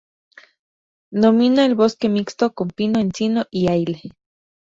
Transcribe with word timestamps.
Domina 1.11 1.63
el 1.67 1.75
bosque 1.75 2.09
mixto, 2.09 2.55
con 2.55 2.69
pino, 2.69 2.99
encino 2.99 3.45
y 3.51 3.67
aile. 3.69 4.01